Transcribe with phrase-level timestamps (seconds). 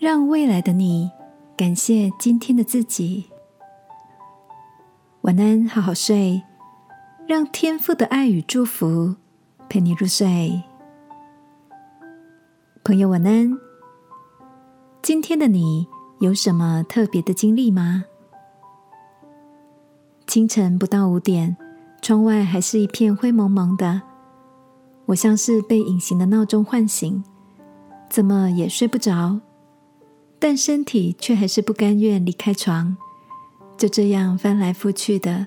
[0.00, 1.10] 让未来的你
[1.58, 3.28] 感谢今天的自己。
[5.20, 6.42] 晚安，好好睡，
[7.26, 9.14] 让天父的爱与祝福
[9.68, 10.62] 陪你入睡。
[12.82, 13.58] 朋友，晚安。
[15.02, 15.86] 今天的你
[16.20, 18.06] 有什么特别的经历吗？
[20.26, 21.54] 清晨不到五点，
[22.00, 24.00] 窗外还是一片灰蒙蒙的，
[25.04, 27.22] 我像是被隐形的闹钟唤醒，
[28.08, 29.38] 怎么也睡不着。
[30.40, 32.96] 但身体却还是不甘愿离开床，
[33.76, 35.46] 就这样翻来覆去的，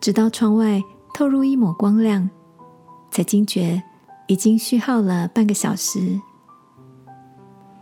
[0.00, 0.80] 直到窗外
[1.12, 2.30] 透入一抹光亮，
[3.10, 3.82] 才惊觉
[4.28, 6.20] 已经虚耗了半个小时。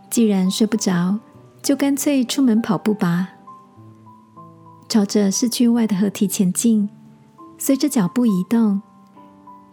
[0.09, 1.19] 既然睡不着，
[1.61, 3.29] 就干脆出门跑步吧。
[4.89, 6.89] 朝着市区外的河堤前进，
[7.59, 8.81] 随着脚步移动，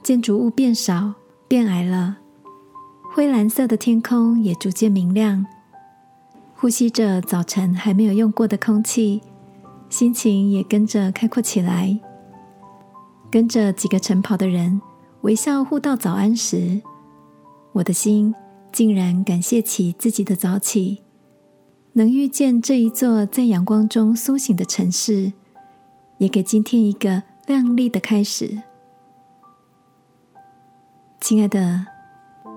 [0.03, 1.15] 建筑物变少
[1.49, 2.19] 变矮了，
[3.15, 5.47] 灰蓝色的天空也逐渐明亮。
[6.65, 9.21] 呼吸着早晨还没有用过的空气，
[9.91, 12.01] 心情也跟着开阔起来。
[13.31, 14.81] 跟着几个晨跑的人
[15.21, 16.81] 微笑互道早安时，
[17.73, 18.35] 我的心
[18.73, 21.03] 竟然感谢起自己的早起，
[21.93, 25.35] 能遇见这一座在阳光中苏醒的城市，
[26.17, 28.63] 也给今天一个亮丽的开始。
[31.21, 31.85] 亲爱的，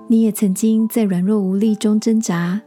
[0.07, 2.61] 你也曾经在软弱无力中挣扎。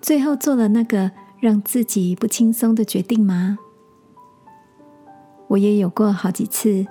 [0.00, 3.58] 最后做了那个让自己不轻松的决定吗？
[5.48, 6.86] 我也有过好几次，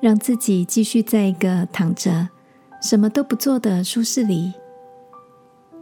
[0.00, 2.28] 让自己继续在一个躺着
[2.80, 4.52] 什么都不做的舒适里，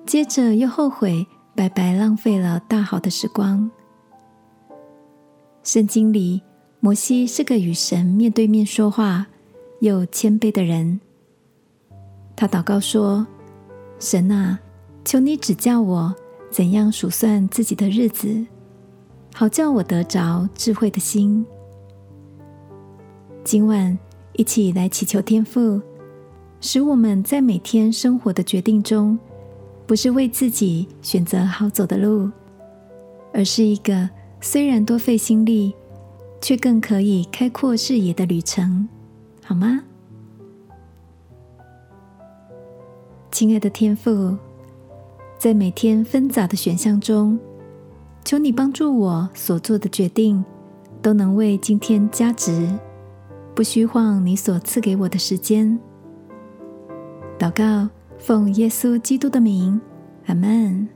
[0.06, 3.70] 接着又后悔白白浪费了大好的时光。
[5.62, 6.42] 圣经里，
[6.80, 9.26] 摩西是个与神面对面说话
[9.80, 11.00] 又谦卑的人。
[12.36, 13.26] 他祷告说
[14.00, 14.58] ：“神啊，
[15.04, 16.14] 求你指教我。”
[16.50, 18.44] 怎样数算自己的日子，
[19.32, 21.46] 好叫我得着智慧的心？
[23.44, 23.96] 今晚
[24.32, 25.80] 一起来祈求天父，
[26.60, 29.16] 使我们在每天生活的决定中，
[29.86, 32.28] 不是为自己选择好走的路，
[33.32, 34.10] 而是一个
[34.40, 35.72] 虽然多费心力，
[36.40, 38.88] 却更可以开阔视野的旅程，
[39.44, 39.80] 好吗？
[43.30, 44.36] 亲爱的天父。
[45.40, 47.38] 在每天纷杂的选项中，
[48.22, 50.44] 求你帮助我所做的决定
[51.00, 52.68] 都能为今天加值，
[53.54, 55.80] 不虚晃你所赐给我的时间。
[57.38, 59.80] 祷告，奉耶稣基督的名，
[60.26, 60.86] 阿门。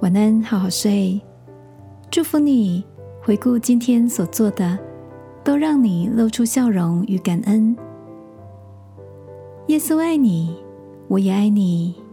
[0.00, 1.18] 晚安，好好睡。
[2.10, 2.84] 祝福你，
[3.22, 4.78] 回顾今天所做的，
[5.42, 7.74] 都让你露出笑容与感恩。
[9.68, 10.67] 耶稣爱你。
[11.08, 12.07] 我也爱你。